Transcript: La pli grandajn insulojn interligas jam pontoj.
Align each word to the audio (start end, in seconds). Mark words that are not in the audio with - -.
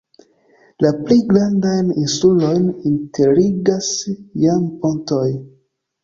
La 0.83 0.89
pli 1.01 1.17
grandajn 1.31 1.91
insulojn 2.03 2.63
interligas 2.91 3.91
jam 4.45 4.65
pontoj. 4.85 5.29